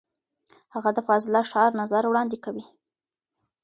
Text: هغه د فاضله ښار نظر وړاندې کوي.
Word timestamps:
هغه 0.73 0.89
د 0.93 0.99
فاضله 1.07 1.41
ښار 1.51 1.71
نظر 1.81 2.03
وړاندې 2.07 2.37
کوي. 2.45 2.65